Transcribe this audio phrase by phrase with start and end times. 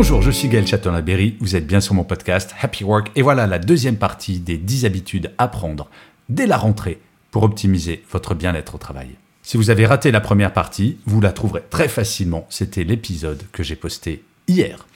[0.00, 3.46] Bonjour, je suis Gaël Châtelain-Berry, vous êtes bien sur mon podcast Happy Work et voilà
[3.46, 5.90] la deuxième partie des 10 habitudes à prendre
[6.30, 9.08] dès la rentrée pour optimiser votre bien-être au travail.
[9.42, 13.62] Si vous avez raté la première partie, vous la trouverez très facilement, c'était l'épisode que
[13.62, 14.86] j'ai posté hier.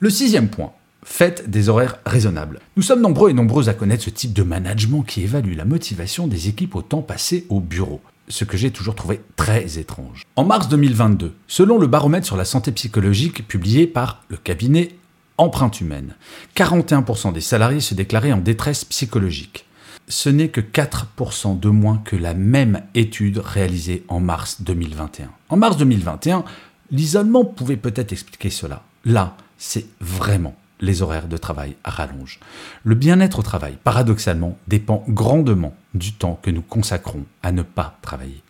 [0.00, 0.72] Le sixième point,
[1.04, 2.58] faites des horaires raisonnables.
[2.76, 6.26] Nous sommes nombreux et nombreuses à connaître ce type de management qui évalue la motivation
[6.26, 10.22] des équipes au temps passé au bureau ce que j'ai toujours trouvé très étrange.
[10.36, 14.96] En mars 2022, selon le baromètre sur la santé psychologique publié par le cabinet
[15.38, 16.14] Empreinte Humaine,
[16.56, 19.66] 41% des salariés se déclaraient en détresse psychologique.
[20.08, 25.30] Ce n'est que 4% de moins que la même étude réalisée en mars 2021.
[25.48, 26.44] En mars 2021,
[26.90, 28.82] l'isolement pouvait peut-être expliquer cela.
[29.04, 32.40] Là, c'est vraiment les horaires de travail à rallonge.
[32.84, 37.96] Le bien-être au travail, paradoxalement, dépend grandement du temps que nous consacrons à ne pas
[38.02, 38.42] travailler.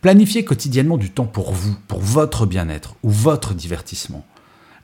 [0.00, 4.24] Planifiez quotidiennement du temps pour vous, pour votre bien-être ou votre divertissement.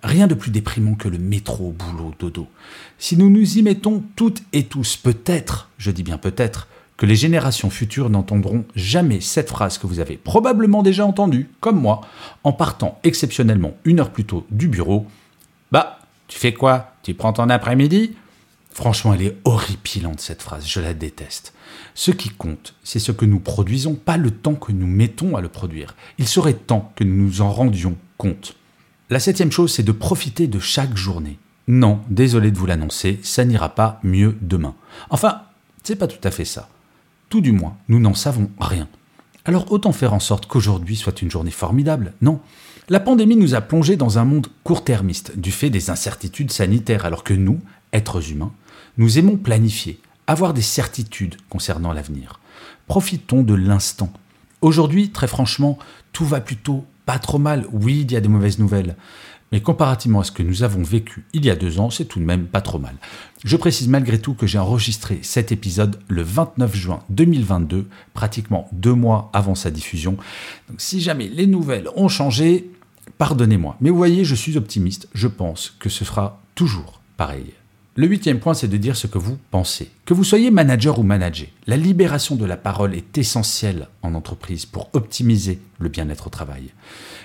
[0.02, 2.48] Rien de plus déprimant que le métro, boulot, dodo.
[2.98, 7.16] Si nous nous y mettons toutes et tous, peut-être, je dis bien peut-être, que les
[7.16, 12.02] générations futures n'entendront jamais cette phrase que vous avez probablement déjà entendue, comme moi,
[12.44, 15.06] en partant exceptionnellement une heure plus tôt du bureau.
[15.72, 15.99] Bah,
[16.30, 16.94] tu fais quoi?
[17.02, 18.14] Tu prends ton après-midi?
[18.70, 21.52] Franchement, elle est horripilante cette phrase, je la déteste.
[21.94, 25.40] Ce qui compte, c'est ce que nous produisons, pas le temps que nous mettons à
[25.40, 25.96] le produire.
[26.18, 28.54] Il serait temps que nous nous en rendions compte.
[29.10, 31.36] La septième chose, c'est de profiter de chaque journée.
[31.66, 34.76] Non, désolé de vous l'annoncer, ça n'ira pas mieux demain.
[35.10, 35.42] Enfin,
[35.82, 36.68] c'est pas tout à fait ça.
[37.28, 38.88] Tout du moins, nous n'en savons rien.
[39.44, 42.40] Alors autant faire en sorte qu'aujourd'hui soit une journée formidable, non?
[42.88, 47.22] La pandémie nous a plongés dans un monde court-termiste du fait des incertitudes sanitaires, alors
[47.22, 47.60] que nous,
[47.92, 48.52] êtres humains,
[48.98, 52.40] nous aimons planifier, avoir des certitudes concernant l'avenir.
[52.88, 54.12] Profitons de l'instant.
[54.60, 55.78] Aujourd'hui, très franchement,
[56.12, 57.66] tout va plutôt pas trop mal.
[57.72, 58.96] Oui, il y a des mauvaises nouvelles.
[59.52, 62.20] Mais comparativement à ce que nous avons vécu il y a deux ans, c'est tout
[62.20, 62.94] de même pas trop mal.
[63.44, 68.94] Je précise malgré tout que j'ai enregistré cet épisode le 29 juin 2022, pratiquement deux
[68.94, 70.16] mois avant sa diffusion.
[70.68, 72.70] Donc si jamais les nouvelles ont changé,
[73.18, 73.76] pardonnez-moi.
[73.80, 77.52] Mais vous voyez, je suis optimiste, je pense que ce sera toujours pareil.
[78.00, 79.90] Le huitième point, c'est de dire ce que vous pensez.
[80.06, 84.64] Que vous soyez manager ou manager, la libération de la parole est essentielle en entreprise
[84.64, 86.70] pour optimiser le bien-être au travail.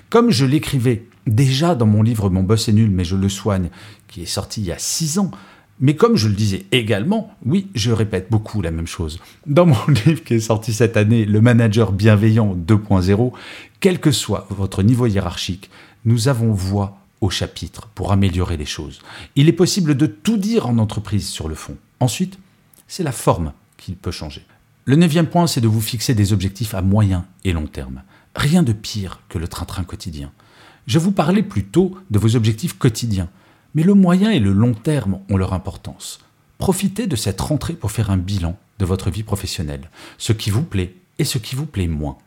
[0.09, 3.69] Comme je l'écrivais déjà dans mon livre Mon boss est nul mais je le soigne,
[4.09, 5.31] qui est sorti il y a six ans,
[5.80, 9.22] mais comme je le disais également, oui, je répète beaucoup la même chose.
[9.47, 13.31] Dans mon livre qui est sorti cette année, Le manager bienveillant 2.0,
[13.80, 15.69] quel que soit votre niveau hiérarchique,
[16.03, 19.02] nous avons voix au chapitre pour améliorer les choses.
[19.36, 21.75] Il est possible de tout dire en entreprise sur le fond.
[22.00, 22.38] Ensuite,
[22.88, 24.46] c'est la forme qui peut changer.
[24.86, 28.03] Le neuvième point, c'est de vous fixer des objectifs à moyen et long terme.
[28.36, 30.31] Rien de pire que le train-train quotidien.
[30.86, 33.30] Je vous parlais plutôt de vos objectifs quotidiens,
[33.74, 36.19] mais le moyen et le long terme ont leur importance.
[36.59, 40.63] Profitez de cette rentrée pour faire un bilan de votre vie professionnelle, ce qui vous
[40.63, 42.18] plaît et ce qui vous plaît moins.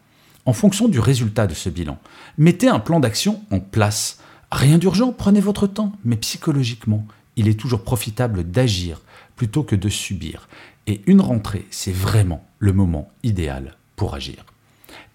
[0.44, 1.98] En fonction du résultat de ce bilan,
[2.36, 4.18] mettez un plan d'action en place
[4.50, 9.00] Rien d'urgent, prenez votre temps, mais psychologiquement, il est toujours profitable d'agir
[9.36, 10.48] plutôt que de subir.
[10.86, 14.44] Et une rentrée, c'est vraiment le moment idéal pour agir.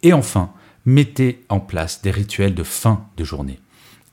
[0.03, 0.51] Et enfin,
[0.85, 3.59] mettez en place des rituels de fin de journée.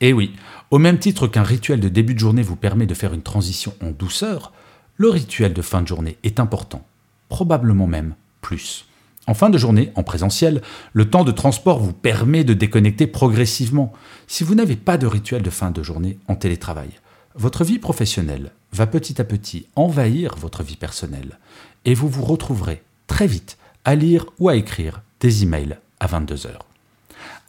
[0.01, 0.33] Et oui,
[0.71, 3.75] au même titre qu'un rituel de début de journée vous permet de faire une transition
[3.83, 4.53] en douceur,
[4.97, 6.87] le rituel de fin de journée est important,
[7.29, 8.87] probablement même plus.
[9.31, 10.61] En fin de journée, en présentiel,
[10.93, 13.93] le temps de transport vous permet de déconnecter progressivement.
[14.27, 16.89] Si vous n'avez pas de rituel de fin de journée en télétravail,
[17.37, 21.39] votre vie professionnelle va petit à petit envahir votre vie personnelle
[21.85, 26.49] et vous vous retrouverez très vite à lire ou à écrire des emails à 22
[26.49, 26.67] heures.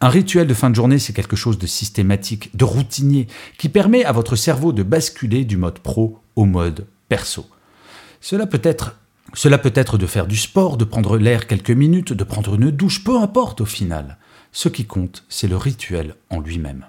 [0.02, 3.26] Un rituel de fin de journée, c'est quelque chose de systématique, de routinier,
[3.58, 7.48] qui permet à votre cerveau de basculer du mode pro au mode perso.
[8.20, 8.98] Cela peut être
[9.34, 12.72] cela peut être de faire du sport, de prendre l'air quelques minutes, de prendre une
[12.72, 14.18] douche, peu importe au final.
[14.52, 16.86] Ce qui compte, c'est le rituel en lui-même.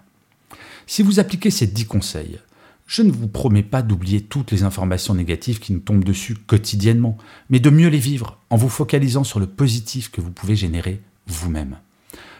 [0.86, 2.40] Si vous appliquez ces dix conseils,
[2.86, 7.16] je ne vous promets pas d'oublier toutes les informations négatives qui nous tombent dessus quotidiennement,
[7.48, 11.00] mais de mieux les vivre en vous focalisant sur le positif que vous pouvez générer
[11.26, 11.78] vous-même.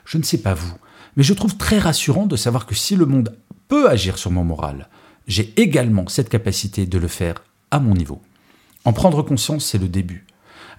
[0.05, 0.75] Je ne sais pas vous,
[1.17, 3.37] mais je trouve très rassurant de savoir que si le monde
[3.69, 4.89] peut agir sur mon moral,
[5.29, 7.37] j'ai également cette capacité de le faire
[7.71, 8.21] à mon niveau.
[8.85, 10.27] En prendre conscience, c'est le début.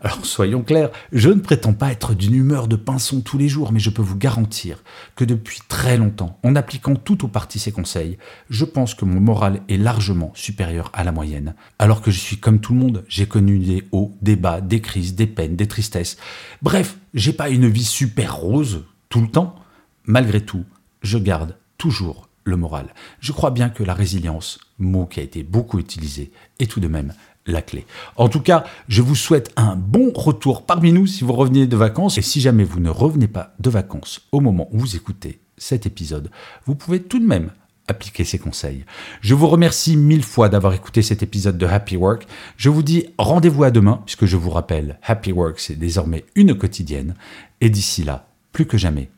[0.02, 3.72] Alors soyons clairs, je ne prétends pas être d'une humeur de pinson tous les jours,
[3.72, 4.84] mais je peux vous garantir
[5.16, 8.18] que depuis très longtemps, en appliquant tout aux parties ces conseils,
[8.50, 11.56] je pense que mon moral est largement supérieur à la moyenne.
[11.80, 14.82] Alors que je suis comme tout le monde, j'ai connu des hauts, des bas, des
[14.82, 16.18] crises, des peines, des tristesses.
[16.62, 19.56] Bref, j'ai pas une vie super rose tout le temps.
[20.04, 20.66] Malgré tout,
[21.02, 22.94] je garde toujours le moral.
[23.22, 26.90] Je crois bien que la résilience, mot qui a été beaucoup utilisé, est tout de
[26.90, 27.14] même
[27.46, 27.86] la clé.
[28.16, 31.78] En tout cas, je vous souhaite un bon retour parmi nous si vous revenez de
[31.78, 32.18] vacances.
[32.18, 35.86] Et si jamais vous ne revenez pas de vacances au moment où vous écoutez cet
[35.86, 36.30] épisode,
[36.66, 37.52] vous pouvez tout de même
[37.88, 38.86] appliquer ces conseils.
[39.22, 42.28] Je vous remercie mille fois d'avoir écouté cet épisode de Happy Work.
[42.56, 46.58] Je vous dis rendez-vous à demain, puisque je vous rappelle, Happy Work, c'est désormais une
[46.58, 47.16] quotidienne.
[47.60, 49.10] Et d'ici là, plus que jamais,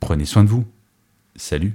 [0.00, 0.64] prenez soin de vous.
[1.36, 1.74] Salut